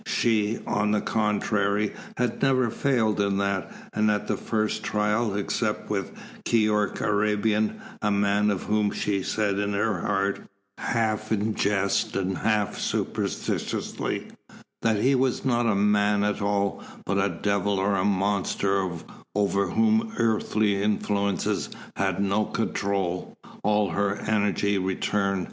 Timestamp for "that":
3.37-3.69, 14.81-14.97